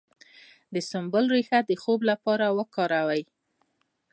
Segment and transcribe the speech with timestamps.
[0.73, 3.23] د سنبل ریښه د خوب لپاره وکاروئ